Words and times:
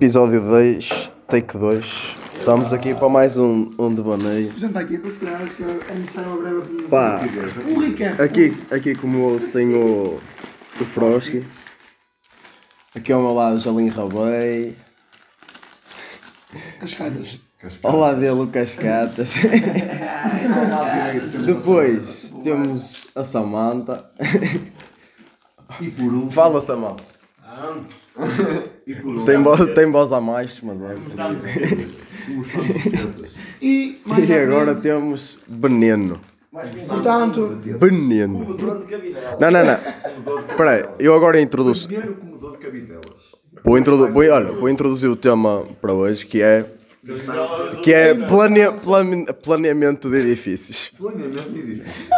Episódio 0.00 0.40
2, 0.40 1.12
take 1.28 1.58
2. 1.58 2.16
Estamos 2.38 2.72
aqui 2.72 2.94
para 2.94 3.10
mais 3.10 3.36
um, 3.36 3.68
um 3.78 3.94
devaneio. 3.94 4.48
Apresenta 4.48 4.80
aqui 4.80 4.96
para 4.96 5.10
se 5.10 5.20
calhar 5.20 5.42
acho 5.42 5.56
que 5.56 5.62
é 5.62 5.94
necessário 5.94 6.30
uma 6.30 6.40
breve 6.40 6.56
apresentação. 6.56 6.88
Pá, 6.88 7.20
Um 7.68 7.78
recap. 7.80 8.22
aqui, 8.22 8.56
aqui 8.70 8.94
como 8.94 9.20
ouço 9.20 9.50
tenho 9.50 9.78
o, 9.78 10.14
o 10.80 10.84
Frosky. 10.86 11.46
Aqui 12.94 13.12
ao 13.12 13.20
meu 13.20 13.34
lado 13.34 13.60
Jalim 13.60 13.90
Rabei. 13.90 14.74
Cascatas. 16.80 17.38
Ao 17.82 17.98
lado 17.98 18.20
dele 18.20 18.40
o 18.40 18.46
Cascatas. 18.46 19.34
Depois 21.44 22.34
temos 22.42 23.08
a 23.14 23.22
Samanta. 23.22 24.10
E 25.78 25.90
por 25.90 26.10
último, 26.10 26.30
Fala 26.30 26.62
Samanta. 26.62 27.09
Tem 29.26 29.42
voz, 29.42 29.74
tem 29.74 29.90
voz 29.90 30.12
a 30.12 30.20
mais, 30.20 30.60
mas 30.62 30.80
é. 30.82 30.94
E 33.62 34.00
mais 34.04 34.28
E 34.28 34.32
agora 34.32 34.72
frente, 34.72 34.82
temos 34.82 35.38
Veneno. 35.46 36.20
portanto, 36.88 37.60
Veneno. 37.62 38.56
Não, 39.38 39.50
não, 39.50 39.64
não. 39.64 39.78
Espera 40.48 40.70
aí, 40.70 40.84
eu 40.98 41.14
agora 41.14 41.40
introduzo. 41.40 41.88
Vou, 43.62 43.78
introdu 43.78 44.08
vou, 44.08 44.22
olha, 44.22 44.52
vou 44.52 44.68
introduzir 44.68 45.10
o 45.10 45.16
tema 45.16 45.66
para 45.80 45.92
hoje 45.92 46.26
que 46.26 46.42
é. 46.42 46.64
Que 47.82 47.92
é 47.92 48.14
plane 48.14 48.72
plane 48.72 49.26
planeamento 49.42 50.10
de 50.10 50.18
edifícios. 50.18 50.92
Planeamento 50.98 51.50
de 51.50 51.58
edifício. 51.58 52.10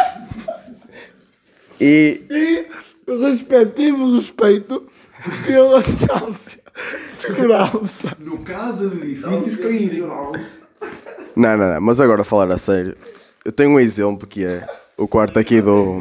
E. 1.80 2.22
respectivo 3.06 4.16
respeito 4.16 4.86
pela 5.44 5.82
distância, 5.82 6.60
segurança. 7.06 8.16
No 8.18 8.42
caso 8.42 8.90
de 8.90 9.12
edifícios 9.12 9.56
caírem. 9.56 10.02
Não, 11.34 11.56
não, 11.56 11.74
não, 11.74 11.80
mas 11.80 12.00
agora 12.00 12.22
a 12.22 12.24
falar 12.24 12.52
a 12.52 12.58
sério. 12.58 12.96
Eu 13.44 13.52
tenho 13.52 13.70
um 13.70 13.80
exemplo 13.80 14.26
que 14.26 14.44
é 14.44 14.66
o 14.96 15.08
quarto 15.08 15.38
aqui 15.38 15.60
do. 15.60 16.00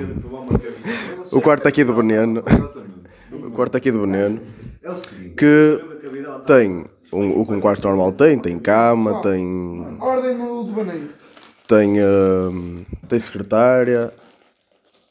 O 1.31 1.42
quarto 1.42 1.68
aqui 1.68 1.84
do 1.84 1.96
Veneno. 1.96 2.44
O 3.31 3.52
quarto 3.52 3.78
aqui 3.78 3.92
do 3.92 4.02
Veneno. 4.02 4.42
É 4.84 4.90
o 4.90 4.96
seguinte. 4.96 5.36
Que 5.36 5.80
tem. 6.46 6.86
Um, 7.14 7.42
o 7.42 7.46
que 7.46 7.53
um 7.53 7.59
quarto 7.59 7.86
normal 7.88 8.12
tem, 8.14 8.40
tem 8.40 8.58
cama, 8.58 9.22
tem. 9.22 9.98
Ordem 10.00 10.38
no 10.38 10.64
devaneio. 10.64 11.09
tem, 11.68 12.02
hum, 12.02 12.86
tem 13.08 13.20
secretária, 13.20 14.14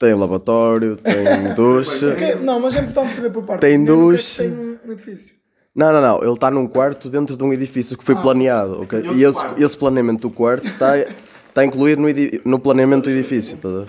tem 0.01 0.15
lavatório, 0.15 0.97
tem 0.97 1.53
duche. 1.55 2.07
Não, 2.43 2.59
mas 2.59 2.75
é 2.75 2.81
importante 2.81 3.13
saber 3.13 3.31
por 3.31 3.45
parte 3.45 3.61
Tem 3.61 3.79
que 3.79 3.85
duche. 3.85 4.43
Tem 4.43 4.51
um 4.51 4.79
um 4.85 4.93
edifício. 4.93 5.35
Não, 5.75 5.93
não, 5.93 6.01
não. 6.01 6.23
Ele 6.23 6.33
está 6.33 6.51
num 6.51 6.67
quarto 6.67 7.09
dentro 7.09 7.37
de 7.37 7.45
um 7.45 7.53
edifício 7.53 7.97
que 7.97 8.03
foi 8.03 8.17
planeado. 8.17 8.81
ok? 8.83 9.03
E 9.15 9.23
esse, 9.23 9.45
esse 9.59 9.77
planeamento 9.77 10.23
do 10.29 10.31
quarto 10.35 10.67
está 10.67 10.99
está 10.99 11.65
incluído 11.65 12.01
no, 12.01 12.09
no 12.45 12.59
planeamento 12.59 13.05
do 13.09 13.11
edifício. 13.11 13.59
tá? 13.59 13.85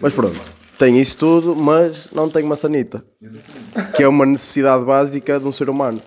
Mas 0.00 0.12
pronto. 0.12 0.40
Tem 0.78 0.98
isso 0.98 1.18
tudo, 1.18 1.54
mas 1.54 2.08
não 2.10 2.28
tem 2.28 2.42
maçanita. 2.42 3.04
Que 3.94 4.02
é 4.02 4.08
uma 4.08 4.26
necessidade 4.26 4.84
básica 4.84 5.38
de 5.38 5.46
um 5.46 5.52
ser 5.52 5.68
humano. 5.70 6.02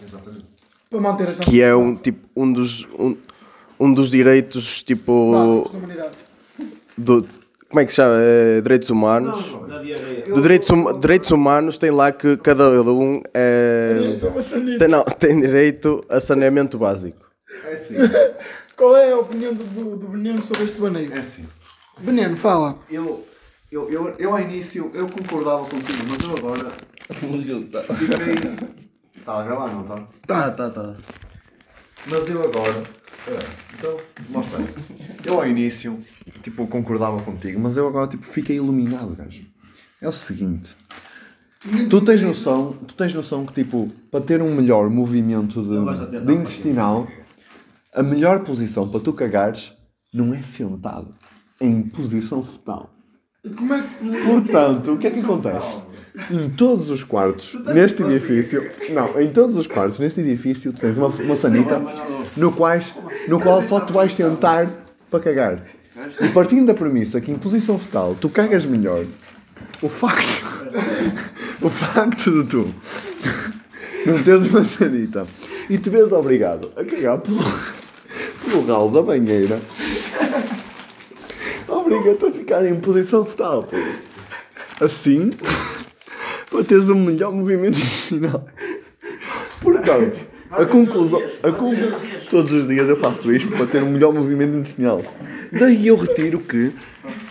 Para 0.89 0.99
manter 0.99 1.29
essa 1.29 1.44
Que 1.44 1.61
é 1.61 1.73
um, 1.75 1.95
tipo, 1.95 2.27
um, 2.35 2.51
dos, 2.51 2.85
um, 2.99 3.16
um 3.79 3.94
dos 3.94 4.09
direitos, 4.09 4.83
tipo. 4.83 5.31
básicos 5.31 5.72
da 5.72 5.77
humanidade. 5.77 6.11
do, 6.97 7.25
como 7.69 7.79
é 7.81 7.85
que 7.85 7.91
se 7.91 7.95
chama? 7.97 8.15
É, 8.21 8.61
direitos 8.61 8.89
humanos. 8.89 9.55
Do 10.33 10.41
direitos, 10.41 10.69
hum- 10.69 10.99
direitos 10.99 11.31
humanos 11.31 11.77
tem 11.77 11.91
lá 11.91 12.11
que 12.11 12.37
cada 12.37 12.69
um 12.81 13.21
é, 13.33 14.17
tem, 14.79 14.87
não, 14.87 15.03
tem 15.03 15.39
direito 15.39 16.03
a 16.09 16.19
saneamento 16.19 16.77
básico. 16.77 17.25
É 17.65 17.73
assim. 17.73 17.95
Qual 18.75 18.95
é 18.95 19.11
a 19.11 19.17
opinião 19.17 19.53
do, 19.53 19.63
do, 19.63 19.97
do 19.97 20.07
Veneno 20.09 20.43
sobre 20.43 20.65
este 20.65 20.75
devaneio? 20.75 21.11
É 21.13 21.17
assim. 21.17 21.45
Veneno, 21.99 22.38
fala. 22.38 22.75
Eu, 22.89 23.25
eu, 23.72 23.89
eu, 23.89 24.16
eu 24.19 24.31
ao 24.31 24.39
início 24.39 24.91
eu 24.94 25.07
concordava 25.07 25.66
contigo, 25.66 26.03
mas 26.07 26.22
eu 26.22 26.38
agora 26.38 26.72
fiquei. 27.97 28.56
Está 29.17 29.39
a 29.41 29.44
gravar, 29.44 29.73
não 29.73 29.81
está? 29.81 30.07
Tá, 30.27 30.51
tá, 30.51 30.69
tá. 30.69 30.95
Mas 32.06 32.30
eu 32.30 32.44
agora. 32.44 32.84
é, 33.28 33.40
então, 33.78 33.97
mostra 34.30 34.59
aí. 34.59 34.66
Eu 35.25 35.40
ao 35.40 35.47
início, 35.47 35.97
tipo, 36.41 36.68
concordava 36.68 37.22
contigo, 37.22 37.59
mas 37.59 37.75
eu 37.78 37.88
agora, 37.88 38.08
tipo, 38.08 38.24
fiquei 38.24 38.58
iluminado, 38.58 39.16
gajo. 39.16 39.46
É 40.02 40.07
o 40.07 40.12
seguinte. 40.12 40.75
Tu 41.90 42.02
tens 42.02 42.22
noção, 42.22 42.74
tu 42.88 42.94
tens 42.96 43.13
noção 43.13 43.46
que, 43.46 43.53
tipo, 43.53 43.90
para 44.12 44.22
ter 44.22 44.41
um 44.41 44.53
melhor 44.53 44.90
movimento 44.90 45.62
de, 45.62 46.25
de 46.25 46.34
intestinal, 46.34 47.07
a 47.94 48.03
melhor 48.03 48.44
posição 48.44 48.88
para 48.88 49.00
tu 49.00 49.12
cagares 49.12 49.74
não 50.13 50.34
é 50.34 50.44
sentado, 50.44 51.16
é 51.59 51.66
em 51.66 51.81
posição 51.81 52.44
fetal. 52.44 52.94
Como 53.56 53.74
é 53.74 53.81
que 53.81 53.88
se 53.88 53.97
Portanto, 53.97 54.94
o 54.94 54.97
que 54.97 55.07
é 55.07 55.12
que 55.12 55.19
acontece? 55.19 55.84
Em 56.31 56.50
todos 56.50 56.89
os 56.89 57.03
quartos 57.03 57.53
neste 57.73 58.01
edifício, 58.01 58.69
não, 58.89 59.19
em 59.22 59.29
todos 59.29 59.55
os 59.55 59.67
quartos 59.67 60.00
neste 60.00 60.19
edifício, 60.19 60.73
tu 60.73 60.79
tens 60.79 60.97
uma, 60.97 61.07
uma 61.07 61.35
sanita 61.35 61.79
no, 62.35 62.51
quais, 62.51 62.94
no 63.28 63.39
qual 63.39 63.61
só 63.61 63.79
tu 63.79 63.94
vais 63.94 64.13
sentar 64.13 64.67
para 65.11 65.19
cagar. 65.19 65.63
E 66.19 66.29
partindo 66.29 66.67
da 66.67 66.73
premissa 66.73 67.22
que 67.22 67.31
em 67.31 67.38
posição 67.38 67.77
fetal 67.77 68.16
tu 68.19 68.29
cagas 68.29 68.66
melhor, 68.66 69.06
o 69.81 69.89
facto, 69.89 70.44
o 71.61 71.69
facto 71.69 72.44
de 72.44 72.50
tu 72.50 72.73
não 74.06 74.23
teres 74.23 74.47
uma 74.47 74.63
sanita 74.63 75.25
e 75.69 75.77
te 75.77 75.89
vês 75.89 76.11
obrigado 76.11 76.72
a 76.75 76.83
cagar 76.83 77.19
pelo, 77.19 77.44
pelo 78.44 78.66
ralo 78.66 78.91
da 78.91 79.01
banheira, 79.03 79.59
obriga-te 81.67 82.25
a 82.25 82.31
ficar 82.31 82.66
em 82.66 82.79
posição 82.79 83.23
fetal. 83.25 83.67
Assim, 84.79 85.31
para 86.57 86.63
teres 86.63 86.90
um 86.90 87.00
melhor 87.00 87.31
movimento 87.31 87.78
intestinal. 87.78 88.47
Portanto, 89.62 90.25
a 90.50 90.66
conclusão, 90.66 91.22
a 91.44 91.51
conclusão. 91.51 92.00
Todos 92.31 92.51
os 92.51 92.68
dias 92.68 92.90
eu 92.90 92.97
faço 92.97 93.31
isto 93.31 93.51
para 93.51 93.68
ter 93.68 93.84
um 93.84 93.91
melhor 93.91 94.12
movimento 94.12 94.57
intestinal. 94.57 95.03
Daí 95.51 95.85
eu 95.85 95.95
retiro 95.95 96.40
que 96.40 96.73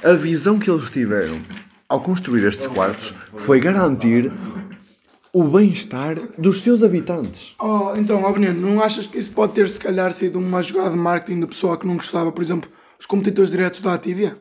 a 0.05 0.13
visão 0.13 0.61
que 0.61 0.71
eles 0.71 0.89
tiveram 0.91 1.39
ao 1.89 2.01
construir 2.01 2.47
estes 2.47 2.69
quartos 2.69 3.15
foi 3.35 3.59
garantir 3.59 4.31
o 5.33 5.43
bem-estar 5.43 6.19
dos 6.39 6.61
seus 6.61 6.85
habitantes. 6.85 7.57
Oh, 7.61 7.95
então, 7.97 8.23
ó 8.23 8.31
Veneno, 8.31 8.61
não 8.61 8.81
achas 8.81 9.09
que 9.09 9.19
isso 9.19 9.33
pode 9.33 9.55
ter 9.55 9.69
se 9.69 9.81
calhar 9.81 10.13
sido 10.13 10.39
uma 10.39 10.63
jogada 10.63 10.91
de 10.91 10.97
marketing 10.97 11.41
da 11.41 11.47
pessoa 11.49 11.77
que 11.77 11.87
não 11.87 11.97
gostava, 11.97 12.31
por 12.31 12.43
exemplo, 12.43 12.71
os 12.99 13.07
competidores 13.07 13.51
diretos 13.51 13.81
da 13.81 13.93
Ativia? 13.93 14.41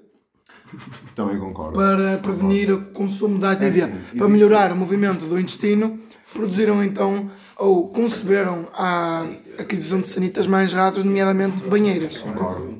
Também 1.15 1.37
concordo. 1.37 1.73
Para 1.73 2.17
prevenir 2.17 2.71
o 2.71 2.81
consumo 2.87 3.39
da 3.39 3.51
Ativia, 3.51 3.85
sim, 3.85 3.91
para 3.91 3.99
existe. 4.11 4.31
melhorar 4.31 4.71
o 4.71 4.75
movimento 4.75 5.25
do 5.25 5.39
intestino, 5.39 5.99
produziram 6.33 6.83
então, 6.83 7.29
ou 7.57 7.89
conceberam 7.89 8.67
a 8.73 9.25
aquisição 9.57 10.01
de 10.01 10.09
sanitas 10.09 10.47
mais 10.47 10.73
rasas, 10.73 11.03
nomeadamente 11.03 11.63
banheiras. 11.63 12.17
Concordo. 12.17 12.79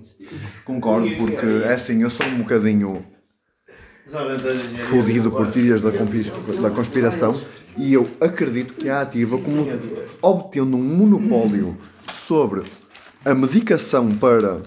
Concordo, 0.65 1.15
porque 1.15 1.45
é 1.63 1.73
assim, 1.73 2.01
eu 2.01 2.09
sou 2.09 2.25
um 2.25 2.39
bocadinho 2.39 3.05
fodido 4.89 5.31
por 5.31 5.47
teorias 5.51 5.81
da, 5.81 5.89
da 5.89 6.69
conspiração 6.69 7.39
e 7.77 7.93
eu 7.93 8.07
acredito 8.21 8.73
que 8.73 8.89
a 8.89 9.01
Ativa, 9.01 9.37
como 9.37 9.67
obtendo 10.21 10.77
um 10.77 10.81
monopólio 10.83 11.77
sobre 12.13 12.63
a 13.23 13.33
medicação 13.33 14.09
para 14.09 14.61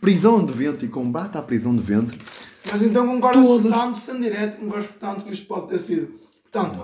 prisão 0.00 0.44
de 0.44 0.52
ventre 0.52 0.86
e 0.86 0.88
combate 0.88 1.36
à 1.38 1.42
prisão 1.42 1.74
de 1.74 1.82
ventre, 1.82 2.18
Mas 2.70 2.82
então 2.82 3.06
concordas, 3.06 3.42
Todos. 3.44 3.70
portanto, 3.70 3.98
sendo 3.98 4.20
direto, 4.20 4.56
concordas, 4.58 4.86
portanto, 4.86 5.24
que 5.24 5.32
isto 5.32 5.46
pode 5.46 5.68
ter 5.68 5.78
sido. 5.78 6.12
Portanto, 6.50 6.80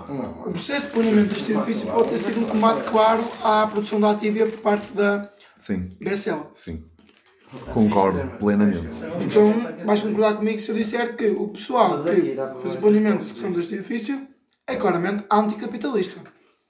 o 0.47 0.51
processo 0.51 0.87
de 0.87 0.93
planeamento 0.93 1.33
deste 1.33 1.51
edifício 1.51 1.87
pode 1.91 2.09
ter 2.09 2.17
sido 2.17 2.39
um 2.39 2.45
combate 2.45 2.83
claro 2.85 3.23
à 3.43 3.67
produção 3.67 3.99
da 3.99 4.11
Ativia 4.11 4.45
por 4.47 4.57
parte 4.61 4.91
da 4.93 5.29
sim, 5.57 5.87
BSL. 6.01 6.41
sim, 6.53 6.83
concordo 7.73 8.19
plenamente. 8.39 8.97
Então, 9.23 9.53
vais 9.85 10.01
concordar 10.01 10.35
comigo 10.37 10.59
se 10.59 10.69
eu 10.69 10.75
disser 10.75 11.15
que 11.15 11.27
o 11.27 11.47
pessoal 11.49 12.01
que 12.03 12.09
fez 12.61 12.73
o 12.73 12.77
planeamento 12.77 13.17
de 13.19 13.23
execução 13.25 13.51
deste 13.51 13.75
edifício 13.75 14.27
é 14.67 14.75
claramente 14.75 15.23
anticapitalista. 15.31 16.19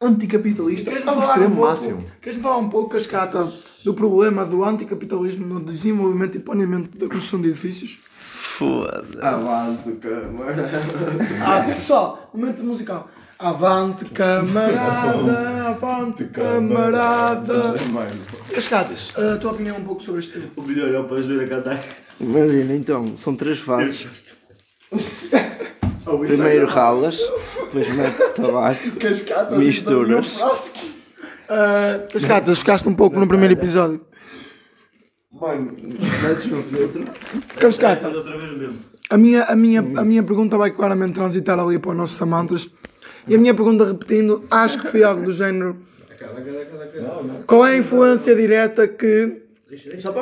Anticapitalista 0.02 0.90
Queres-me 0.90 1.10
ao 1.10 1.16
falar, 1.16 1.28
um 1.28 1.32
extremo 1.32 1.56
pouco, 1.56 1.70
máximo. 1.72 2.04
queres-me 2.22 2.44
falar 2.44 2.58
um 2.58 2.70
pouco, 2.70 2.90
Cascata, 2.90 3.52
do 3.84 3.94
problema 3.94 4.46
do 4.46 4.64
anticapitalismo 4.64 5.46
no 5.46 5.60
desenvolvimento 5.60 6.36
e 6.36 6.40
planeamento 6.40 6.98
da 6.98 7.08
construção 7.08 7.42
de 7.42 7.50
edifícios? 7.50 8.00
Foda-se. 8.04 9.18
Avante, 9.22 9.92
câmara. 9.94 10.70
Ah, 11.46 11.64
pessoal, 11.64 12.30
momento 12.34 12.64
musical. 12.64 13.10
Avante 13.40 14.04
camarada, 14.06 15.70
avante 15.70 16.26
camarada. 16.26 17.76
Cascatas, 18.54 19.14
a 19.18 19.38
tua 19.38 19.54
opinião 19.54 19.78
um 19.78 19.84
pouco 19.86 20.04
sobre 20.04 20.20
este 20.20 20.34
tema? 20.34 20.52
O 20.58 20.64
melhor 20.64 20.94
é 20.94 21.00
o 21.00 21.06
pastor 21.06 21.42
a 21.42 21.48
cantar. 21.48 21.82
Imagina, 22.20 22.76
então, 22.76 23.16
são 23.18 23.34
três 23.34 23.60
fases. 23.60 24.10
Primeiro 26.28 26.66
ralas, 26.68 27.18
depois 27.56 27.96
mete 27.96 28.30
tabaco, 28.36 28.92
Cascatas, 29.00 29.58
Misturas. 29.58 30.36
Então, 31.50 32.06
Uh, 32.06 32.14
Cascatas, 32.14 32.60
ficaste 32.60 32.88
um 32.88 32.94
pouco 32.94 33.20
no 33.20 33.28
primeiro 33.28 33.54
episódio. 33.54 34.06
Mano, 35.32 35.76
Metes 36.24 36.46
no 36.46 36.62
filtro. 36.62 37.04
Cascata, 37.60 38.10
mesmo. 38.10 38.78
a 39.10 39.18
minha, 39.18 39.44
a, 39.44 39.56
minha, 39.56 39.80
a 39.80 40.06
minha 40.06 40.24
pergunta 40.24 40.58
vai 40.58 40.70
claramente 40.72 41.14
transitar 41.14 41.60
ali 41.60 41.80
para 41.80 41.92
os 41.92 41.98
nossos 41.98 42.22
amantes. 42.22 42.70
E 43.28 43.36
a 43.36 43.38
minha 43.38 43.54
pergunta, 43.54 43.86
repetindo, 43.86 44.44
acho 44.50 44.80
que 44.80 44.88
foi 44.88 45.04
algo 45.04 45.24
do 45.24 45.32
género. 45.32 45.78
Qual 47.48 47.66
é 47.66 47.74
a 47.74 47.78
influência 47.78 48.36
direta 48.36 48.88
que 48.88 49.44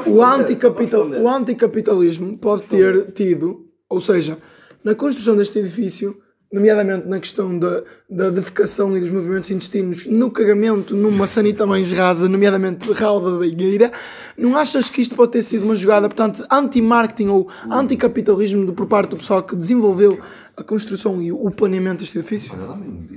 o, 0.06 0.24
anticapital, 0.24 1.10
o 1.10 1.28
anticapitalismo 1.28 2.38
pode 2.38 2.64
ter 2.64 3.12
tido, 3.12 3.66
ou 3.90 4.00
seja, 4.00 4.38
na 4.84 4.94
construção 4.94 5.36
deste 5.36 5.60
edifício, 5.60 6.22
nomeadamente 6.52 7.08
na 7.08 7.20
questão 7.20 7.58
da, 7.60 7.84
da 8.10 8.30
defecação 8.30 8.96
e 8.96 9.00
dos 9.02 9.10
movimentos 9.10 9.52
intestinos, 9.52 10.06
no 10.06 10.32
cagamento 10.32 10.96
numa 10.96 11.28
sanita 11.28 11.66
mais 11.66 11.92
rasa, 11.92 12.30
nomeadamente 12.30 12.90
rauda 12.94 13.32
da 13.32 13.38
beigueira, 13.40 13.92
não 14.38 14.56
achas 14.58 14.90
que 14.90 15.02
isto 15.02 15.16
pode 15.16 15.34
ter 15.34 15.42
sido 15.44 15.64
uma 15.66 15.76
jogada, 15.76 16.08
portanto, 16.08 16.46
anti-marketing 16.52 17.28
ou 17.28 17.50
anticapitalismo 17.70 18.66
do- 18.66 18.74
por 18.74 18.88
parte 18.88 19.10
do 19.10 19.18
pessoal 19.18 19.44
que 19.44 19.56
desenvolveu 19.56 20.20
a 20.56 20.64
construção 20.64 21.22
e 21.22 21.32
o 21.32 21.52
planeamento 21.52 22.00
deste 22.00 22.18
edifício? 22.20 22.54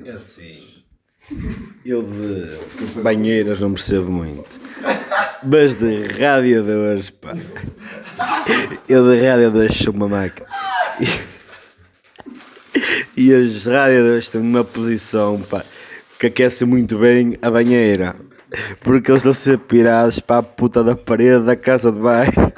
É 0.04 0.10
assim. 0.10 0.58
Eu 1.86 2.02
de 2.02 3.00
banheiras 3.02 3.60
não 3.60 3.72
percebo 3.72 4.10
muito. 4.10 4.44
Mas 5.44 5.74
de 5.74 6.02
radiadores, 6.20 7.10
pá. 7.10 7.34
Eu 8.88 9.08
de 9.08 9.20
radiadores 9.24 9.76
sou 9.76 9.92
uma 9.94 10.08
máquina. 10.08 10.46
E, 13.16 13.30
e 13.30 13.34
os 13.34 13.66
radiadores 13.66 14.28
têm 14.28 14.40
uma 14.40 14.64
posição, 14.64 15.40
pá, 15.40 15.64
que 16.18 16.26
aquece 16.26 16.64
muito 16.64 16.98
bem 16.98 17.36
a 17.40 17.50
banheira. 17.50 18.14
Porque 18.80 19.10
eles 19.10 19.20
estão 19.20 19.32
a 19.32 19.34
ser 19.34 19.58
pirados 19.58 20.20
para 20.20 20.38
a 20.38 20.42
puta 20.42 20.82
da 20.82 20.96
parede 20.96 21.44
da 21.44 21.56
casa 21.56 21.92
de 21.92 21.98
banho. 21.98 22.52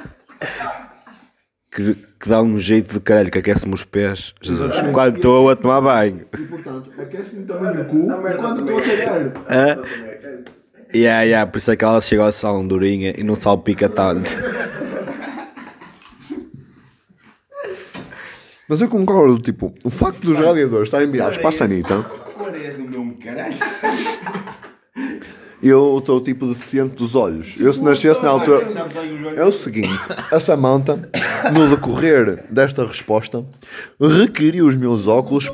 Que, 1.70 1.94
que 1.94 2.28
dá 2.28 2.42
um 2.42 2.58
jeito 2.58 2.94
de 2.94 3.00
caralho 3.00 3.30
que 3.30 3.38
aquece-me 3.38 3.74
os 3.74 3.84
pés. 3.84 4.34
Jesus, 4.42 4.74
quando 4.92 5.16
estou 5.16 5.50
a 5.50 5.56
tomar 5.56 5.80
banho. 5.80 6.26
e 6.32 6.42
portanto, 6.42 6.90
aquece-me 6.98 7.44
também 7.44 7.74
no 7.74 7.84
cu 7.84 7.96
enquanto 8.12 8.60
estou 8.60 8.78
a 8.78 8.82
cagar. 8.82 9.44
Hã? 9.50 9.82
Yeah, 10.94 11.22
yeah, 11.22 11.50
por 11.50 11.56
isso 11.56 11.70
é 11.70 11.76
que 11.76 11.84
ela 11.84 12.00
chega 12.02 12.22
ao 12.22 12.32
salão 12.32 12.66
durinha 12.66 13.14
e 13.16 13.22
não 13.22 13.34
salpica 13.34 13.88
tanto. 13.88 14.30
Mas 18.68 18.80
eu 18.80 18.88
concordo, 18.88 19.38
tipo, 19.38 19.72
o 19.84 19.90
facto 19.90 20.20
dos 20.20 20.38
radiadores 20.38 20.88
estarem 20.88 21.10
virados 21.10 21.38
para 21.38 21.48
a 21.48 21.52
sanita, 21.52 22.06
eu 25.62 25.98
estou 25.98 26.20
tipo 26.20 26.46
deficiente 26.46 26.96
dos 26.96 27.14
olhos. 27.14 27.60
Eu 27.60 27.72
se 27.72 27.80
nascesse 27.80 28.22
na 28.22 28.30
altura. 28.30 28.66
É 29.36 29.44
o 29.44 29.52
seguinte, 29.52 30.00
a 30.30 30.40
Samantha, 30.40 30.96
no 31.54 31.68
decorrer 31.68 32.44
desta 32.50 32.84
resposta, 32.86 33.44
requeriu 34.00 34.66
os 34.66 34.76
meus 34.76 35.06
óculos. 35.06 35.50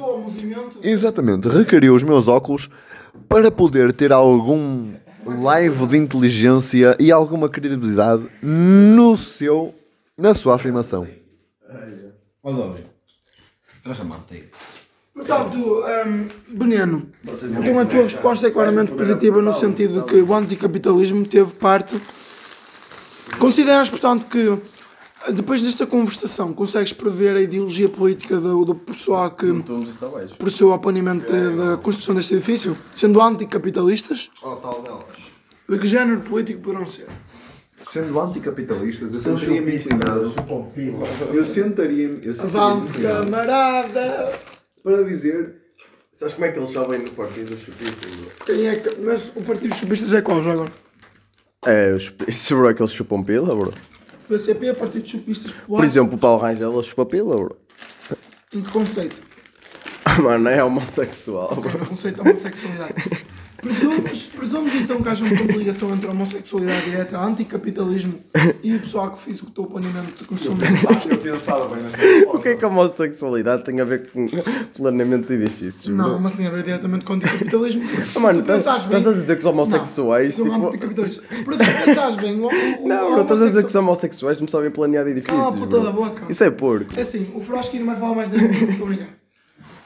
Exatamente, 0.83 1.49
requeriu 1.49 1.95
os 1.95 2.03
meus 2.03 2.29
óculos 2.29 2.71
para 3.29 3.51
poder 3.51 3.93
ter 3.93 4.13
algum 4.13 4.93
live 5.27 5.87
de 5.87 5.97
inteligência 5.99 6.97
e 6.99 7.13
alguma 7.13 7.49
credibilidade 7.49 8.27
no 8.41 9.17
seu, 9.17 9.75
na 10.17 10.35
sua 10.35 10.55
afirmação. 10.55 11.07
Dói, 12.43 12.85
traz 13.89 14.01
a 14.01 14.05
manteiga. 14.05 14.49
Portanto, 15.15 15.83
um, 16.07 16.29
Beneno, 16.49 17.11
então 17.59 17.79
a 17.79 17.85
tua 17.85 18.03
resposta 18.03 18.47
é 18.47 18.51
claramente 18.51 18.93
positiva 18.93 19.43
no 19.43 19.53
sentido 19.53 20.01
de 20.01 20.07
que 20.07 20.21
o 20.21 20.35
anticapitalismo 20.35 21.27
teve 21.27 21.55
parte. 21.55 22.01
Consideras, 23.39 23.91
portanto, 23.91 24.27
que 24.27 24.57
depois 25.33 25.63
desta 25.63 25.87
conversação 25.87 26.53
consegues 26.53 26.93
prever 26.93 27.35
a 27.37 27.41
ideologia 27.41 27.89
política 27.89 28.37
do, 28.37 28.65
do 28.65 28.75
pessoal 28.77 29.31
que 29.31 29.53
Todos 29.63 29.89
está 29.89 30.07
baixo. 30.07 30.37
processou 30.37 30.73
o 30.73 30.79
planeamento 30.79 31.31
da, 31.31 31.71
da 31.71 31.77
construção 31.79 32.15
deste 32.15 32.35
edifício, 32.35 32.77
sendo 32.95 33.21
anticapitalistas? 33.21 34.31
Oh, 34.43 34.55
tal 34.57 34.81
delas. 34.83 35.05
De 35.69 35.79
que 35.79 35.87
género 35.87 36.21
político 36.21 36.61
poderão 36.61 36.87
ser? 36.87 37.09
Sendo 37.91 38.21
anticapitalistas, 38.21 39.13
eu 39.13 39.39
sentaria-me 39.39 39.77
inclinado. 39.77 40.35
Eu 41.33 41.45
sentaria-me 41.47 42.21
eu 42.23 42.35
sentaria-me 42.35 42.41
Avante, 42.41 42.93
camarada! 42.93 44.33
para 44.83 45.03
dizer. 45.05 45.55
Sabes 46.13 46.35
como 46.35 46.47
é 46.47 46.53
que 46.53 46.59
eles 46.59 46.71
sabem 46.71 46.99
no 47.01 47.11
partido 47.11 47.53
dos 47.53 47.61
chupistas? 47.61 48.11
Quem 48.45 48.67
é 48.67 48.77
que... 48.77 49.01
Mas 49.01 49.33
o 49.37 49.43
Partido 49.43 49.69
dos 49.69 49.79
Chupistas 49.79 50.13
é 50.13 50.21
qual 50.21 50.43
já 50.43 50.53
agora? 50.53 50.73
É, 51.65 51.93
os 51.93 52.03
chupistas, 52.03 52.49
bro, 52.59 52.75
que 52.75 52.83
eles 52.83 52.93
chupam 52.93 53.23
pila, 53.23 53.55
bro. 53.55 53.73
PCP, 54.29 54.75
Partido 54.75 55.03
dos 55.03 55.11
Chupistas 55.11 55.53
Por 55.67 55.85
exemplo, 55.85 56.17
o 56.17 56.19
Paulo 56.19 56.43
Rangel, 56.43 56.73
ele 56.73 56.83
chupa 56.83 57.07
pila, 57.07 57.37
bro. 57.37 57.57
Em 58.53 58.61
que 58.61 58.71
conceito? 58.71 59.17
Mano, 60.21 60.49
é 60.49 60.63
homossexual, 60.65 61.55
bro. 61.55 61.79
no 61.79 61.87
conceito 61.87 62.23
da 62.23 62.31
homossexualidade. 62.31 62.95
Presumes, 63.61 64.27
presumes 64.27 64.75
então 64.77 65.03
que 65.03 65.09
haja 65.09 65.25
uma 65.25 65.53
ligação 65.57 65.93
entre 65.93 66.07
a 66.07 66.13
homossexualidade 66.13 66.85
direta, 66.85 67.19
anticapitalismo 67.19 68.21
e 68.63 68.77
o 68.77 68.79
pessoal 68.79 69.11
que 69.11 69.31
executou 69.31 69.65
o 69.65 69.69
planeamento 69.71 70.13
de 70.25 70.25
edifício? 70.25 71.11
Eu 71.11 71.19
pensava 71.19 71.75
bem 71.75 71.85
O 72.29 72.39
que 72.39 72.49
é 72.51 72.55
que 72.57 72.65
a 72.65 72.69
homossexualidade 72.69 73.65
tem 73.65 73.81
a 73.81 73.85
ver 73.85 74.09
com 74.13 74.27
planeamento 74.77 75.27
de 75.27 75.35
edifícios? 75.35 75.87
bro? 75.87 75.97
Não, 75.97 76.21
mas 76.21 76.33
tem 76.35 76.47
a 76.47 76.51
ver 76.51 76.63
diretamente 76.63 77.05
com 77.05 77.15
o 77.15 77.17
anticapitalismo. 77.17 77.83
Se 78.09 78.21
Mano, 78.21 78.41
estás 78.41 78.87
bem- 78.87 78.97
a 78.97 79.13
dizer 79.13 79.35
que 79.35 79.41
os 79.41 79.47
homossexuais, 79.47 80.39
Não, 80.39 80.47
são 80.47 80.55
tipo- 80.55 80.67
anticapitalistas. 80.69 81.25
Porque 81.45 81.65
se 81.65 81.85
pensares 81.85 82.17
bem, 82.17 82.41
o, 82.41 82.47
o, 82.47 82.89
Não, 82.89 83.09
o 83.09 83.11
não 83.17 83.23
estás 83.23 83.43
a 83.43 83.47
dizer 83.49 83.63
que 83.63 83.69
os 83.69 83.75
homossexuais 83.75 84.41
não 84.41 84.47
sabem 84.47 84.71
planear 84.71 85.07
edifícios. 85.09 85.37
Cala 85.37 85.49
a 85.55 85.59
puta 85.59 85.81
da 85.81 85.91
boca. 85.91 86.25
Isso 86.29 86.45
é 86.45 86.51
porco. 86.51 86.93
É 86.97 87.01
assim, 87.01 87.29
o 87.35 87.41
Frosky 87.41 87.81
não 87.81 87.87
vai 87.87 87.97
falar 87.97 88.15
mais 88.15 88.29
deste 88.29 88.47
a 88.81 88.87
brincar. 88.87 89.19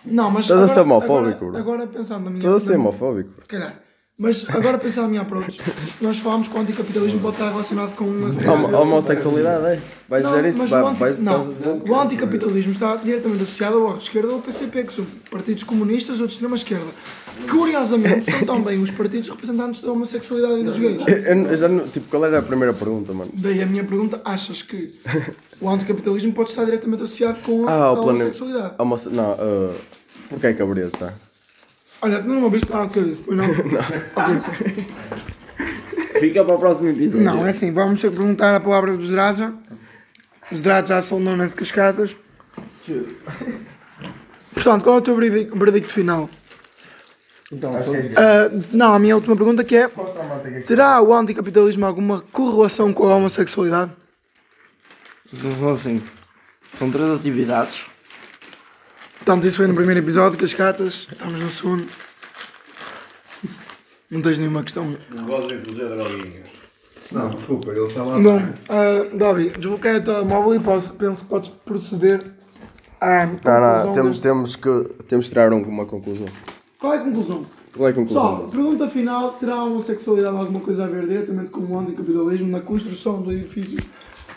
Não, 0.04 0.30
mas. 0.30 0.44
Estás 0.46 0.60
a 0.62 0.68
ser 0.68 0.80
agora- 0.80 0.96
homofóbico, 0.96 1.44
agora, 1.46 1.50
bro. 1.50 1.58
agora 1.74 1.86
pensando 1.86 2.24
na 2.24 2.30
minha. 2.30 2.40
Estás 2.44 2.62
a 2.62 2.66
ser 2.66 2.76
homofóbico. 2.76 3.30
Se 3.36 3.46
calhar. 3.46 3.81
Mas 4.22 4.48
agora 4.48 4.78
na 5.02 5.08
minha 5.08 5.22
approach, 5.22 5.60
se 5.82 6.00
nós 6.00 6.16
falarmos 6.18 6.46
que 6.46 6.56
o 6.56 6.60
anticapitalismo 6.60 7.18
pode 7.18 7.34
estar 7.34 7.50
relacionado 7.50 7.96
com 7.96 8.04
uma. 8.04 8.28
Homo- 8.52 8.76
homossexualidade, 8.78 9.66
é? 9.66 9.80
Vais 10.08 10.22
Não, 10.22 10.30
dizer 10.30 10.48
isso? 10.48 10.58
mas 10.58 10.70
Vai- 10.70 10.82
o, 10.82 10.86
anti... 10.86 10.98
vais- 11.00 11.18
não, 11.18 11.40
a 11.42 11.90
o 11.90 12.00
anticapitalismo 12.00 12.70
está 12.70 12.94
diretamente 12.94 13.42
associado 13.42 13.74
ao 13.74 13.80
Bloco 13.80 13.98
de 13.98 14.04
Esquerda 14.04 14.28
ou 14.28 14.34
ao 14.36 14.40
PCP, 14.40 14.84
que 14.84 14.92
são 14.92 15.04
partidos 15.28 15.64
comunistas 15.64 16.20
ou 16.20 16.26
de 16.28 16.34
extrema-esquerda. 16.34 16.86
Curiosamente, 17.50 18.30
são 18.30 18.44
também 18.46 18.80
os 18.80 18.92
partidos 18.92 19.28
representantes 19.28 19.80
da 19.80 19.90
homossexualidade 19.90 20.60
e 20.60 20.62
dos 20.62 20.78
gays. 20.78 21.02
Eu, 21.04 21.36
eu 21.42 21.56
já 21.56 21.68
tipo, 21.88 22.08
qual 22.08 22.24
era 22.24 22.38
a 22.38 22.42
primeira 22.42 22.72
pergunta, 22.72 23.12
mano? 23.12 23.32
Daí 23.34 23.60
a 23.60 23.66
minha 23.66 23.82
pergunta, 23.82 24.20
achas 24.24 24.62
que 24.62 25.00
o 25.60 25.68
anticapitalismo 25.68 26.32
pode 26.32 26.50
estar 26.50 26.64
diretamente 26.64 27.02
associado 27.02 27.40
com 27.40 27.68
a, 27.68 27.72
Ah, 27.72 27.84
a 27.86 27.92
homossexualidade? 27.94 28.74
Homosse... 28.78 29.08
Não, 29.08 29.32
uh, 29.32 29.74
porquê 30.28 30.46
é 30.46 30.52
que 30.54 30.62
de 30.90 30.94
estar? 30.94 31.31
Olha, 32.02 32.20
não 32.20 32.36
me 32.36 32.42
ouviste 32.42 32.66
falar 32.68 32.84
o 32.86 32.90
que 32.90 32.98
eu 32.98 33.04
disse, 33.04 33.22
pois 33.22 33.36
não? 33.38 33.46
Ok. 34.16 34.86
Fica 36.20 36.44
para 36.44 36.54
o 36.54 36.58
próximo 36.58 36.88
episódio. 36.88 37.24
Não, 37.24 37.44
é 37.46 37.50
assim, 37.50 37.72
vamos 37.72 38.00
ter 38.00 38.10
que 38.10 38.16
perguntar 38.16 38.54
a 38.54 38.60
palavra 38.60 38.96
dos 38.96 39.08
Draza. 39.08 39.52
Os 40.50 40.60
Draza 40.60 40.86
já 40.94 41.00
são 41.00 41.18
known 41.18 41.40
as 41.40 41.54
cascatas. 41.54 42.16
Portanto, 44.54 44.82
qual 44.84 44.96
é 44.96 44.98
o 44.98 45.02
teu 45.02 45.16
veredicto, 45.16 45.56
veredicto 45.58 45.92
final? 45.92 46.28
Então, 47.50 47.74
Ah, 47.76 48.50
não, 48.72 48.94
a 48.94 48.98
minha 48.98 49.14
última 49.16 49.36
pergunta 49.36 49.64
que 49.64 49.76
é 49.76 49.90
Terá 50.64 51.00
o 51.02 51.12
anticapitalismo 51.12 51.84
alguma 51.84 52.20
correlação 52.32 52.92
com 52.92 53.08
a 53.08 53.16
homossexualidade? 53.16 53.90
então 55.32 55.68
assim, 55.70 56.02
são 56.78 56.90
três 56.90 57.10
atividades. 57.10 57.86
Portanto, 59.24 59.46
isso 59.46 59.58
foi 59.58 59.66
no 59.68 59.74
primeiro 59.74 60.00
episódio, 60.00 60.38
Cascatas. 60.38 61.06
Estamos 61.10 61.38
no 61.44 61.50
segundo. 61.50 61.86
Não 64.10 64.20
tens 64.20 64.38
nenhuma 64.38 64.62
questão. 64.62 64.96
Gosto 65.26 65.48
de 65.56 65.64
fazer 65.70 65.88
droguinhas. 65.88 66.50
Não, 67.12 67.30
desculpa, 67.30 67.70
ele 67.70 67.86
estava. 67.86 68.18
Bom, 68.20 68.38
uh, 68.38 69.16
Dobby, 69.18 69.50
desbloqueei 69.50 69.96
o 69.98 70.02
telemóvel 70.04 70.54
e 70.56 70.60
posso, 70.60 70.92
penso 70.94 71.22
que 71.24 71.28
podes 71.30 71.50
proceder 71.50 72.24
à 73.00 73.26
Não, 73.26 73.86
não, 73.86 73.92
temos, 73.92 74.10
deste- 74.12 74.22
temos, 74.22 74.56
que, 74.56 74.84
temos 75.06 75.26
que 75.26 75.30
tirar 75.32 75.52
um- 75.52 75.62
uma 75.62 75.84
conclusão. 75.86 76.26
Qual 76.78 76.94
é 76.94 76.96
a 76.98 77.00
conclusão? 77.00 77.46
Qual 77.76 77.88
é 77.88 77.90
a 77.92 77.94
conclusão? 77.94 78.48
pergunta 78.50 78.88
final: 78.88 79.32
terá 79.34 79.54
a 79.54 79.64
homossexualidade 79.64 80.36
alguma 80.36 80.60
coisa 80.60 80.84
a 80.84 80.86
ver 80.88 81.06
diretamente 81.06 81.50
com 81.50 81.60
o 81.60 81.78
anticapitalismo 81.78 82.48
na 82.50 82.60
construção 82.60 83.22
de 83.22 83.34
edifícios 83.34 83.82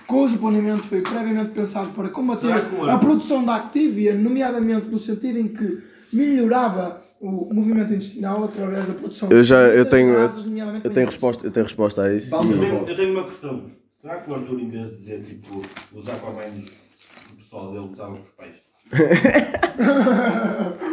cujo 0.08 0.38
planeamento 0.38 0.84
foi 0.84 1.02
previamente 1.02 1.52
pensado 1.52 1.90
para 1.90 2.10
combater 2.10 2.70
que 2.70 2.76
o- 2.76 2.90
a 2.90 2.98
produção 2.98 3.44
da 3.44 3.56
Activia, 3.56 4.14
nomeadamente 4.16 4.88
no 4.88 5.00
sentido 5.00 5.40
em 5.40 5.48
que 5.48 5.80
melhorava 6.14 7.02
o 7.20 7.52
movimento 7.54 7.94
intestinal 7.94 8.44
através 8.44 8.86
da 8.88 8.94
produção 8.94 9.30
Eu 9.32 9.44
já, 9.44 9.70
de 9.70 9.78
eu 9.78 9.86
tenho, 9.86 10.10
eu, 10.14 10.28
gases, 10.28 10.46
nomeadamente 10.46 10.86
eu 10.86 10.92
tenho 10.92 11.06
resposta, 11.08 11.48
eu 11.48 11.52
tenho 11.52 11.66
resposta 11.66 12.04
a 12.04 12.14
isso. 12.14 12.36
Eu 12.36 12.60
tenho, 12.60 12.88
eu 12.90 12.96
tenho 12.96 13.12
uma 13.14 13.24
questão. 13.26 13.64
Será 14.02 14.18
que 14.18 14.30
o 14.32 14.36
Arthur, 14.36 14.60
em 14.60 14.70
vez 14.70 14.90
de 14.90 14.96
dizer 14.98 15.24
tipo, 15.24 15.62
os 15.94 16.08
Aquaman 16.08 16.46
do 16.46 17.36
pessoal 17.38 17.72
dele 17.72 17.90
usava 17.94 18.14
com 18.14 18.22
os 18.22 18.30
pais? 18.30 18.54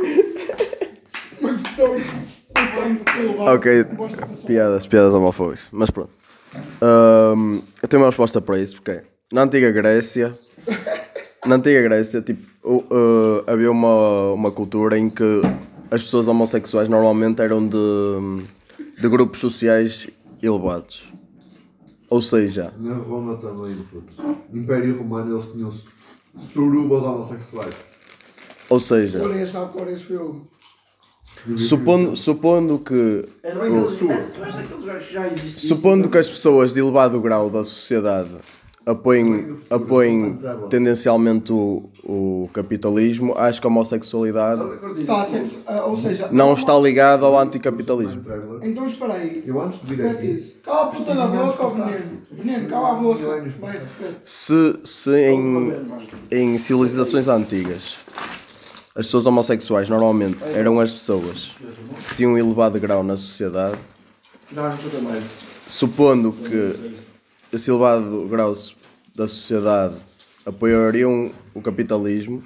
Uma 1.40 1.54
questão. 1.54 1.92
Ok, 3.54 3.84
piadas, 4.46 4.86
piadas 4.86 5.14
homofóbicas. 5.14 5.64
Mas 5.72 5.90
pronto. 5.90 6.12
Ahm, 6.80 7.60
eu 7.82 7.88
tenho 7.88 8.02
uma 8.02 8.08
resposta 8.08 8.40
para 8.40 8.58
isso, 8.58 8.76
porque 8.76 8.90
é, 8.90 9.04
na 9.32 9.42
antiga 9.42 9.70
Grécia, 9.70 10.38
na 11.46 11.56
antiga 11.56 11.80
Grécia, 11.82 12.20
tipo, 12.20 12.42
uh, 12.64 13.42
havia 13.46 13.70
uma, 13.70 14.32
uma 14.32 14.50
cultura 14.50 14.98
em 14.98 15.08
que 15.08 15.42
as 15.90 16.02
pessoas 16.02 16.28
homossexuais 16.28 16.88
normalmente 16.88 17.40
eram 17.40 17.66
de, 17.66 17.78
de 19.00 19.08
grupos 19.08 19.40
sociais 19.40 20.08
elevados. 20.42 21.10
Ou 22.08 22.20
seja, 22.20 22.72
Na 22.78 22.94
Roma 22.94 23.36
também. 23.36 23.74
No 24.50 24.60
Império 24.60 24.98
Romano 24.98 25.36
eles 25.36 25.50
tinham 25.50 25.72
surubas 26.38 27.02
homossexuais. 27.02 27.74
ou 28.68 28.78
seja, 28.80 29.20
Coreias, 29.20 29.50
sabe, 29.50 29.72
Coreias 29.72 30.02
foi. 30.02 30.18
Supondo, 31.56 32.16
supondo 32.16 32.78
que 32.78 33.24
É 33.42 33.52
existem. 35.32 35.68
Supondo 35.68 36.08
que 36.08 36.18
as 36.18 36.28
pessoas 36.28 36.74
de 36.74 36.80
elevado 36.80 37.20
grau 37.20 37.50
da 37.50 37.64
sociedade 37.64 38.30
apoiem, 38.84 39.54
apoiem 39.70 40.38
tendencialmente 40.68 41.52
o, 41.52 41.88
o 42.04 42.50
capitalismo, 42.52 43.34
acho 43.36 43.60
que 43.60 43.66
a 43.66 43.70
homossexualidade 43.70 44.62
Está 44.96 45.20
a 45.20 45.24
sexo, 45.24 45.62
ah, 45.66 45.84
ou 45.84 45.96
seja, 45.96 46.28
não 46.32 46.52
está 46.54 46.76
ligada 46.78 47.24
ao 47.24 47.38
anticapitalismo. 47.38 48.22
Então 48.62 48.84
espera 48.84 49.14
aí. 49.14 49.42
Eu 49.46 49.60
antes 49.60 49.80
de 49.80 49.94
vir 49.94 50.06
aqui. 50.06 50.36
Cala 50.62 50.82
a 50.82 50.86
puta 50.86 51.14
da 51.14 51.26
boca, 51.26 51.68
veneno. 51.68 52.22
Veneno, 52.30 52.68
cala 52.68 52.90
a 52.90 52.94
boca. 52.94 53.44
Se, 54.24 54.76
se 54.84 55.16
em, 55.16 55.72
em 56.30 56.58
civilizações 56.58 57.28
antigas 57.28 57.98
as 58.94 59.06
pessoas 59.06 59.26
homossexuais 59.26 59.88
normalmente 59.88 60.38
eram 60.54 60.78
as 60.78 60.92
pessoas 60.92 61.52
que 62.08 62.16
tinham 62.16 62.32
um 62.32 62.38
elevado 62.38 62.78
grau 62.78 63.02
na 63.02 63.16
sociedade, 63.16 63.78
supondo 65.66 66.32
que 66.32 66.92
esse 67.52 67.70
elevado 67.70 68.26
grau 68.28 68.52
da 69.14 69.26
sociedade 69.26 69.96
apoiariam 70.44 71.30
o 71.54 71.62
capitalismo, 71.62 72.42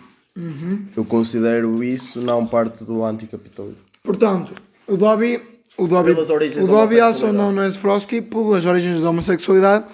eu 0.97 1.05
considero 1.05 1.83
isso 1.83 2.21
não 2.21 2.47
parte 2.47 2.85
do 2.85 3.05
anticapitalismo. 3.05 3.81
Portanto, 4.03 4.53
o 4.87 4.97
Dobby. 4.97 5.41
O 5.79 5.87
Dobby, 5.87 6.13
o 6.13 6.17
Dobby 6.67 7.01
also 7.01 7.27
homossexualidade. 7.27 7.33
known 7.33 7.61
as 7.61 7.77
Frosky, 7.77 8.23
pelas 8.23 8.65
origens 8.65 9.01
da 9.01 9.11
homossexualidade, 9.11 9.85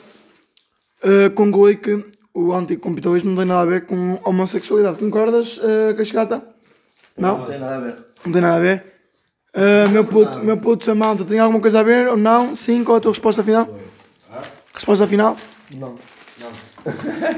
eh, 1.03 1.29
conclui 1.31 1.77
que 1.77 2.05
o 2.35 2.53
anticapitalismo 2.53 3.31
não 3.31 3.37
tem 3.37 3.47
nada 3.47 3.63
a 3.63 3.67
ver 3.67 3.87
com 3.87 4.21
homossexualidade. 4.25 4.99
Concordas, 4.99 5.59
uh, 5.59 5.95
Cascata? 5.97 6.43
Não? 7.17 7.39
Não 7.39 7.47
tem 7.47 7.59
nada 7.59 7.77
a 7.77 7.81
ver. 7.81 7.97
Não 8.25 8.33
tem 8.33 8.43
nada 8.43 8.57
a 8.57 8.61
ver. 8.61 8.93
Eh, 9.55 9.87
meu, 9.89 10.05
puto, 10.05 10.39
meu 10.39 10.57
puto 10.57 10.85
Samantha, 10.85 11.25
tem 11.25 11.39
alguma 11.39 11.61
coisa 11.61 11.81
a 11.81 11.83
ver 11.83 12.09
ou 12.09 12.17
não? 12.17 12.57
Sim, 12.57 12.83
qual 12.83 12.97
é 12.97 12.99
a 12.99 13.03
tua 13.03 13.13
resposta 13.13 13.45
final? 13.45 13.69
Resposta 14.75 15.07
final? 15.07 15.37
Não. 15.73 15.95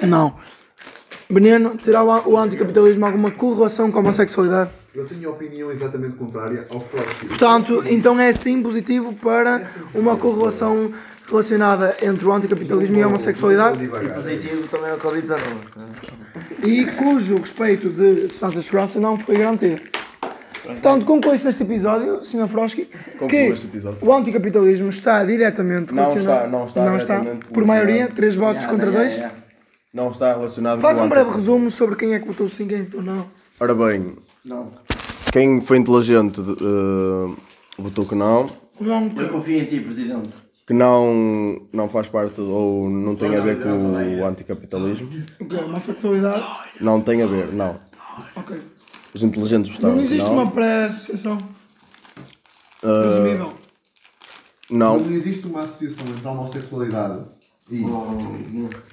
Não. 0.07 0.35
Veneno, 1.29 1.77
terá 1.77 2.05
o, 2.05 2.31
o 2.31 2.39
anticapitalismo 2.39 3.05
alguma 3.05 3.31
correlação 3.33 3.91
com 3.91 3.99
a 3.99 4.01
homossexualidade? 4.01 4.71
Eu 4.95 5.09
tenho 5.09 5.29
a 5.29 5.33
opinião 5.33 5.73
exatamente 5.73 6.17
contrária 6.17 6.67
ao 6.71 6.79
Freud. 6.81 7.27
Portanto, 7.27 7.83
então 7.87 8.21
é 8.21 8.33
sim 8.33 8.63
positivo 8.63 9.13
para 9.15 9.69
uma 9.93 10.17
correlação 10.17 10.93
relacionada 11.35 11.97
entre 12.03 12.25
o 12.27 12.33
anticapitalismo 12.33 12.97
e 12.97 13.03
a 13.03 13.09
homossexualidade 13.09 13.87
Positivo 13.89 14.69
também 14.69 14.91
é 14.91 14.95
o 14.95 14.99
Covid-19. 14.99 15.37
e 16.65 16.87
cujo 16.87 17.37
respeito 17.37 17.89
de 17.91 18.29
distância 18.29 18.61
de 18.61 18.67
segurança 18.67 19.01
não 19.01 19.19
foi 19.19 19.37
garantido. 19.37 19.81
Portanto, 20.63 21.05
conclui-se 21.05 21.45
neste 21.45 21.63
episódio, 21.63 22.23
Sr. 22.23 22.49
Frosky, 22.49 22.87
que 22.87 23.19
Conclui 23.19 23.49
este 23.49 23.67
episódio. 23.67 23.99
o 24.01 24.13
anticapitalismo 24.15 24.89
está 24.89 25.23
diretamente 25.25 25.93
Não 25.93 26.03
relacionado. 26.05 26.65
está, 26.67 26.83
não 26.83 26.97
está 26.97 27.17
diretamente 27.19 27.47
por 27.53 27.65
maioria, 27.67 28.07
três 28.09 28.35
votos 28.35 28.65
contra 28.65 28.91
dois. 28.91 29.21
Não 29.93 30.11
está 30.11 30.33
relacionado 30.35 30.81
Faça 30.81 31.01
com 31.01 31.07
um 31.07 31.09
breve 31.11 31.31
resumo 31.31 31.71
sobre 31.71 31.97
quem 31.97 32.15
é 32.15 32.19
que 32.19 32.27
votou 32.27 32.49
sim, 32.49 32.67
quem 32.67 32.79
é 32.79 32.83
votou 32.85 33.03
não. 33.03 33.27
Ora 33.61 33.75
bem, 33.75 34.17
Não. 34.45 34.71
quem 35.31 35.61
foi 35.61 35.77
inteligente 35.79 36.41
eh, 36.41 37.35
votou 37.79 38.07
que 38.07 38.15
não, 38.15 38.47
Não, 38.81 39.13
Eu 39.17 39.29
confio 39.29 39.59
em 39.61 39.67
ti, 39.67 39.81
Presidente. 39.81 40.35
Que 40.67 40.73
não, 40.73 41.59
não 41.73 41.89
faz 41.89 42.09
parte 42.09 42.41
ou 42.41 42.89
não 42.89 43.15
tem 43.15 43.37
a 43.37 43.41
ver 43.41 43.63
com 43.63 43.69
o 44.21 44.27
anticapitalismo. 44.27 45.09
o 45.41 45.45
que 45.47 45.57
é? 45.57 45.61
Homossexualidade? 45.63 46.45
Não 46.81 47.01
tem 47.01 47.23
a 47.23 47.27
ver, 47.27 47.53
não. 47.53 47.79
Ok. 48.37 48.61
Os 49.13 49.23
inteligentes 49.23 49.73
votaram 49.73 49.97
Não 49.97 50.03
existe 50.03 50.25
não. 50.25 50.33
uma 50.35 50.51
pré-associação. 50.51 51.39
Presumível. 52.81 53.53
Não, 54.71 54.99
Não 54.99 55.15
existe 55.15 55.47
uma 55.47 55.63
associação 55.65 56.07
entre 56.09 56.27
a 56.27 56.31
homossexualidade 56.31 57.25
e. 57.71 57.83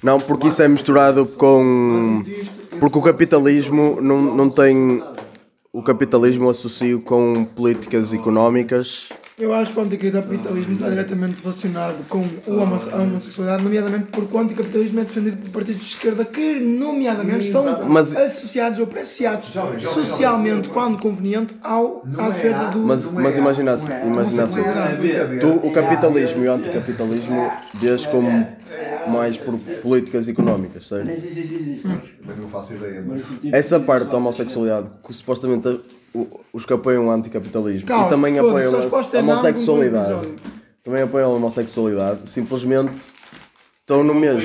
não, 0.02 0.18
porque 0.20 0.48
isso 0.48 0.62
é 0.62 0.68
misturado 0.68 1.26
com. 1.26 2.22
Porque 2.80 2.98
o 2.98 3.02
capitalismo 3.02 4.00
não, 4.00 4.20
não 4.22 4.48
tem. 4.50 5.02
O 5.72 5.82
capitalismo 5.82 6.48
associo 6.50 7.00
com 7.00 7.44
políticas 7.44 8.12
económicas. 8.12 9.08
Eu 9.38 9.54
acho 9.54 9.72
que 9.72 9.78
o 9.80 9.82
anticapitalismo 9.82 10.74
está 10.74 10.90
diretamente 10.90 11.40
relacionado 11.40 12.06
com 12.06 12.18
o 12.18 12.58
homo- 12.60 12.76
a 12.92 12.96
homossexualidade, 13.02 13.62
nomeadamente 13.64 14.04
porque 14.12 14.36
o 14.36 14.38
anticapitalismo 14.38 15.00
é 15.00 15.04
defendido 15.04 15.36
por 15.38 15.50
partidos 15.52 15.80
de 15.80 15.86
esquerda 15.88 16.24
que, 16.24 16.60
nomeadamente, 16.60 17.46
estão 17.46 17.88
Mas- 17.88 18.14
associados 18.14 18.78
ou 18.78 18.86
pré-associados 18.86 19.48
socialmente, 19.82 20.68
quando 20.68 21.00
conveniente, 21.00 21.54
ao, 21.62 22.06
à 22.18 22.28
defesa 22.28 22.66
do. 22.68 22.78
Mas, 22.80 23.10
mas 23.10 23.36
imagina, 23.38 23.74
imagina 24.04 24.42
assim. 24.44 24.60
Tu, 25.40 25.66
o 25.66 25.72
capitalismo 25.72 26.44
e 26.44 26.48
o 26.48 26.52
anticapitalismo 26.52 27.50
vês 27.74 28.04
como 28.06 28.46
mais 29.08 29.38
por 29.38 29.58
políticas 29.82 30.28
económicas, 30.28 30.86
certo? 30.88 31.08
Sim, 31.08 31.16
sim, 31.32 31.32
sim, 31.34 31.46
sim, 31.46 31.80
sim. 31.82 32.00
Mas 32.24 32.38
não 32.38 32.48
faço 32.48 32.74
ideia, 32.74 33.02
mas. 33.06 33.22
Essa 33.52 33.80
parte 33.80 34.08
da 34.10 34.16
homossexualidade, 34.18 34.88
que 35.06 35.12
supostamente 35.14 35.80
os 36.52 36.66
que 36.66 36.72
apoiam 36.72 37.06
o 37.06 37.10
anticapitalismo 37.10 37.86
Calma, 37.86 38.06
e 38.06 38.10
também 38.10 38.38
apoiam 38.38 38.74
a 38.74 38.78
a 38.78 39.16
é 39.16 39.20
homossexualidade, 39.20 40.34
também 40.82 41.02
apoiam 41.02 41.32
a 41.32 41.36
homossexualidade, 41.36 42.28
simplesmente 42.28 43.12
estão 43.80 44.04
no 44.04 44.14
mesmo. 44.14 44.42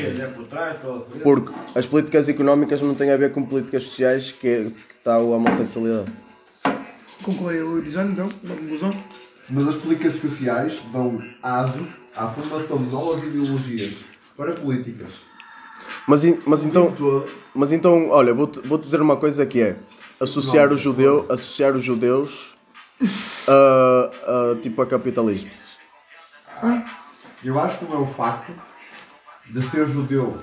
Porque 1.24 1.54
as 1.76 1.86
políticas 1.86 2.30
económicas 2.30 2.82
não 2.82 2.96
têm 2.96 3.12
a 3.12 3.18
ver 3.18 3.32
com 3.32 3.44
políticas 3.44 3.84
sociais 3.84 4.32
que, 4.32 4.48
é- 4.48 4.64
que 4.66 4.98
está 4.98 5.16
a 5.16 5.20
homossexualidade. 5.20 6.12
Conclui 7.24 7.62
o 7.62 7.78
episódio, 7.78 8.12
então, 8.12 8.30
uma 8.44 8.56
conclusão. 8.56 8.94
Mas 9.50 9.68
as 9.68 9.76
políticas 9.76 10.20
sociais 10.20 10.82
dão 10.92 11.20
aso 11.42 11.88
à 12.16 12.28
formação 12.28 12.78
de 12.82 12.90
novas 12.90 13.24
ideologias 13.24 13.94
para 14.36 14.54
políticas. 14.54 15.08
Mas, 16.08 16.24
mas 16.46 16.64
então, 16.64 16.94
mas 17.54 17.72
então, 17.72 18.10
olha, 18.10 18.34
vou-te 18.34 18.62
vou 18.62 18.78
dizer 18.78 19.02
uma 19.02 19.18
coisa 19.18 19.46
que 19.46 19.62
é 19.62 19.76
associar, 20.20 20.72
o 20.72 20.78
judeu, 20.78 21.26
associar 21.30 21.76
os 21.76 21.84
judeus 21.84 22.56
a, 23.48 24.52
a, 24.54 24.62
tipo 24.62 24.82
a 24.82 24.86
capitalismo. 24.86 25.52
Eu 27.44 27.60
acho 27.60 27.80
que 27.80 27.86
não 27.86 27.94
é 27.94 28.00
o 28.00 28.06
facto 28.06 28.52
de 29.50 29.62
ser 29.62 29.88
judeu. 29.88 30.42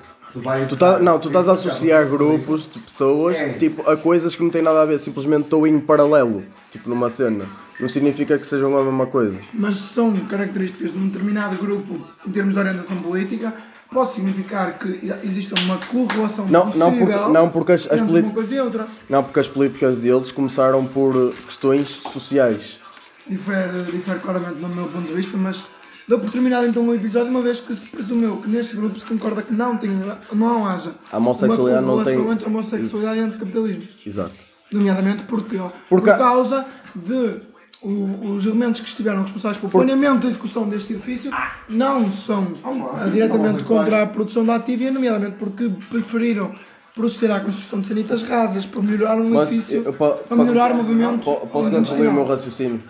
Tu 0.69 0.77
tá, 0.77 0.99
não, 0.99 1.19
tu 1.19 1.29
estás 1.29 1.49
a 1.49 1.53
associar 1.53 2.07
grupos 2.09 2.69
de 2.73 2.81
pessoas 2.81 3.37
tipo, 3.59 3.89
a 3.89 3.97
coisas 3.97 4.35
que 4.35 4.43
não 4.43 4.51
têm 4.51 4.63
nada 4.63 4.83
a 4.83 4.85
ver, 4.85 4.99
simplesmente 4.99 5.45
estou 5.45 5.67
em 5.67 5.79
paralelo, 5.79 6.45
tipo 6.73 6.89
numa 6.89 7.09
cena. 7.11 7.45
Não 7.79 7.89
significa 7.89 8.39
que 8.39 8.47
sejam 8.47 8.77
a 8.77 8.83
mesma 8.83 9.07
coisa. 9.07 9.39
Mas 9.53 9.77
são 9.77 10.13
características 10.13 10.93
de 10.93 10.99
um 10.99 11.09
determinado 11.09 11.57
grupo 11.57 11.99
em 12.27 12.31
termos 12.31 12.55
de 12.55 12.61
orientação 12.61 12.97
política, 12.99 13.53
pode 13.93 14.13
significar 14.13 14.79
que 14.79 15.13
exista 15.23 15.55
uma 15.61 15.79
correlação 15.79 16.47
Não, 16.49 16.67
possível 16.67 16.89
não 16.91 16.99
porque, 16.99 17.33
não 17.33 17.49
porque 17.51 17.73
as, 17.73 17.81
as 17.83 17.87
entre 17.87 17.99
uma 18.01 18.07
políticas. 18.09 18.35
coisa 18.35 18.55
e 18.55 18.61
outra. 18.61 18.87
Não, 19.09 19.23
porque 19.25 19.41
as 19.41 19.49
políticas 19.49 20.01
deles 20.01 20.33
começaram 20.33 20.85
por 20.85 21.33
questões 21.47 21.89
sociais. 21.89 22.81
Difere, 23.27 23.83
difere 23.91 24.19
claramente 24.19 24.61
no 24.61 24.69
meu 24.69 24.85
ponto 24.87 25.07
de 25.07 25.15
vista, 25.15 25.37
mas 25.37 25.65
dou 26.09 26.19
por 26.19 26.31
terminado 26.31 26.67
então 26.67 26.87
o 26.87 26.95
episódio, 26.95 27.31
uma 27.31 27.41
vez 27.41 27.61
que 27.61 27.75
se 27.75 27.87
presumeu 27.87 28.37
que 28.39 28.49
neste 28.49 28.77
grupo 28.77 28.99
se 28.99 29.07
concorda 29.07 29.43
que 29.43 29.53
não, 29.53 29.77
tem, 29.77 29.91
não 30.33 30.67
haja 30.67 30.93
A 31.13 31.17
homossexualidade 31.19 31.85
uma 31.85 31.97
não 31.97 32.05
tem- 32.05 32.31
entre 32.31 32.47
homossexualidade 32.47 33.19
e 33.19 33.23
anticapitalismo. 33.23 33.83
Exato. 34.07 34.33
Nomeadamente 34.73 35.25
porque, 35.25 35.57
ó, 35.57 35.69
Porque- 35.89 36.11
por 36.11 36.19
causa 36.19 36.67
de 36.95 37.41
o- 37.83 38.33
os 38.35 38.47
elementos 38.47 38.81
que 38.81 38.89
estiveram 38.89 39.23
responsáveis 39.23 39.59
pelo 39.59 39.71
planeamento 39.71 40.27
e 40.27 40.29
execução 40.29 40.69
deste 40.69 40.95
edifício 40.95 41.31
não 41.69 42.11
são 42.11 42.49
ah, 42.65 43.05
diretamente 43.13 43.63
contra 43.65 44.03
a 44.03 44.07
produção 44.07 44.45
da 44.45 44.55
ativia, 44.57 44.91
nomeadamente 44.91 45.37
porque 45.39 45.71
preferiram 45.91 46.55
proceder 46.95 47.35
à 47.35 47.41
construção 47.41 47.81
de 47.81 47.89
sanitas 47.89 48.23
rasas 48.23 48.65
para 48.65 48.81
melhorar 48.81 49.17
um 49.17 49.43
edifício, 49.43 49.79
eu- 49.79 49.85
eu 49.87 49.93
po- 49.93 50.15
para 50.15 50.37
melhorar 50.37 50.73
o 50.73 50.77
movimento 50.77 51.25
po- 51.25 51.47
Posso 51.49 51.71
concluir 51.71 52.07
o 52.09 52.13
meu 52.13 52.25
raciocínio? 52.25 52.81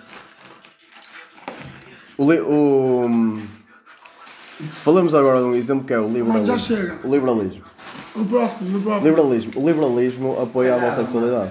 O, 2.18 2.30
li- 2.33 2.40
o- 2.40 3.38
Falamos 4.85 5.14
agora 5.14 5.40
de 5.40 5.44
um 5.47 5.54
exemplo 5.54 5.85
que 5.85 5.92
é 5.92 5.99
o 5.99 6.06
liberalismo. 6.09 6.47
já 6.47 6.56
chega. 6.59 6.99
O 7.04 7.11
liberalismo. 7.12 7.62
O 8.14 8.25
próximo, 8.25 8.78
o 8.78 8.83
próximo. 8.83 9.09
Liberalismo. 9.09 9.52
O 9.56 9.66
liberalismo 9.66 10.40
apoia 10.40 10.75
a 10.75 10.76
homossexualidade. 10.76 11.50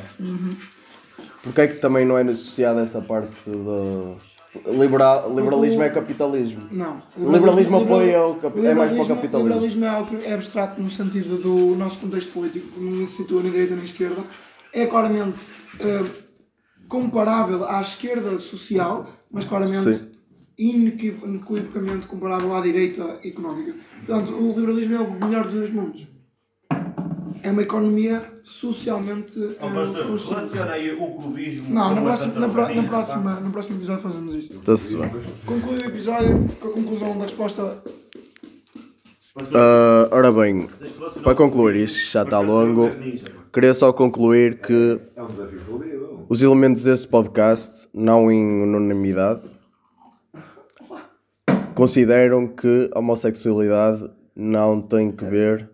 Porquê 1.44 1.62
é 1.62 1.68
que 1.68 1.76
também 1.76 2.06
não 2.06 2.18
é 2.18 2.22
associada 2.24 2.82
essa 2.82 3.02
parte. 3.02 3.34
Liberal, 4.68 5.34
liberalismo 5.36 5.82
é 5.84 5.90
capitalismo. 5.90 6.68
Não. 6.72 7.00
Liberalismo 7.18 7.78
apoia 7.78 8.24
o 8.26 8.36
cap- 8.36 8.58
o 8.58 8.66
é 8.66 8.74
mais 8.74 8.92
para 8.92 9.00
o 9.02 9.02
liberalismo- 9.02 9.16
capitalismo. 9.16 9.50
Liberalismo 9.50 9.86
é 9.86 9.90
algo 9.90 10.18
é 10.24 10.34
abstrato 10.34 10.82
no 10.82 10.90
sentido 10.90 11.38
do 11.38 11.76
nosso 11.76 12.00
contexto 12.00 12.32
político, 12.32 12.80
não 12.80 13.06
se 13.08 13.18
situa 13.18 13.42
nem 13.42 13.52
direita 13.52 13.76
nem 13.76 13.84
esquerda. 13.84 14.22
É 14.72 14.86
claramente 14.86 15.40
eh, 15.80 16.04
comparável 16.88 17.68
à 17.68 17.82
esquerda 17.82 18.38
social, 18.40 19.08
mas 19.32 19.44
claramente 19.44 19.94
Sim. 19.96 20.12
Inequi- 20.58 21.18
inequivocamente 21.24 22.08
comparável 22.08 22.54
à 22.56 22.62
direita 22.62 23.20
económica. 23.24 23.76
Portanto, 24.06 24.34
o 24.34 24.48
liberalismo 24.56 24.96
é 24.96 25.00
o 25.00 25.12
melhor 25.26 25.44
dos 25.46 25.54
dois 25.54 25.72
mundos. 25.72 26.08
É 27.42 27.52
uma 27.52 27.62
economia 27.62 28.24
socialmente 28.44 29.38
eh, 29.44 29.48
Ó, 29.60 29.70
pastor, 29.74 30.06
relaciona 30.06 30.72
aí 30.72 30.92
o 30.94 31.08
cubismo 31.08 31.74
Não, 31.76 31.90
com 31.90 31.96
na 31.96 32.02
próxima, 32.02 32.40
na, 32.40 32.48
pro- 32.48 32.76
na, 32.76 32.84
próxima, 32.84 33.40
no 33.42 33.52
próximo 33.52 33.76
episódio 33.78 34.02
fazemos 34.02 34.34
isto. 34.36 34.56
Está-se 34.56 34.96
bem. 34.96 35.10
Conclui 35.46 35.80
o 35.80 35.86
episódio 35.86 36.48
com 36.62 36.68
a 36.70 36.72
conclusão 36.72 37.18
da 37.18 37.24
resposta. 37.26 37.84
Ah, 39.56 40.08
ora 40.12 40.32
bem, 40.32 40.60
para 41.24 41.36
concluir 41.36 41.76
isto, 41.84 42.00
já 42.12 42.22
está 42.24 42.40
longo, 42.40 42.90
queria 43.52 43.74
só 43.74 43.92
concluir 43.92 44.60
que 44.60 45.00
É 45.16 45.22
os 46.30 46.42
elementos 46.42 46.84
deste 46.84 47.08
podcast, 47.08 47.88
não 47.94 48.32
em 48.32 48.62
unanimidade, 48.64 49.42
consideram 51.76 52.48
que 52.48 52.90
a 52.94 53.00
homossexualidade 53.00 54.10
não 54.36 54.82
tem 54.82 55.12
que 55.12 55.24
ver 55.26 55.70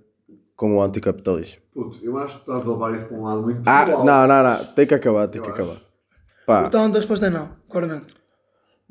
com 0.55 0.75
o 0.75 0.81
anticapitalismo. 0.81 1.61
Puto, 1.73 1.97
eu 2.03 2.17
acho 2.17 2.35
que 2.35 2.41
estás 2.51 2.67
a 2.67 2.71
levar 2.71 2.93
isso 2.95 3.05
para 3.07 3.17
um 3.17 3.23
lado 3.23 3.41
muito 3.43 3.61
Ah, 3.65 3.85
pessoal. 3.85 4.05
não, 4.05 4.27
não, 4.27 4.43
não, 4.43 4.65
tem 4.73 4.85
que 4.87 4.93
acabar, 4.93 5.27
tem 5.27 5.41
que 5.41 5.49
acabar. 5.49 5.77
Pá, 6.45 6.61
Portanto, 6.63 6.95
a 6.95 6.97
resposta 6.97 7.27
é 7.27 7.29
não, 7.29 7.49
claramente. 7.69 8.07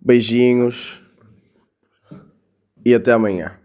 beijinhos 0.02 1.02
e 2.84 2.94
até 2.94 3.12
amanhã. 3.12 3.57